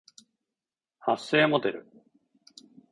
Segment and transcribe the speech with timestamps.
[0.97, 1.87] 発声モデル